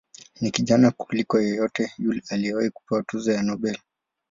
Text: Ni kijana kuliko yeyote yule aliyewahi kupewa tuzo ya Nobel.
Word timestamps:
Ni 0.41 0.51
kijana 0.51 0.91
kuliko 0.91 1.41
yeyote 1.41 1.93
yule 1.97 2.23
aliyewahi 2.29 2.69
kupewa 2.69 3.03
tuzo 3.03 3.31
ya 3.31 3.43
Nobel. 3.43 3.77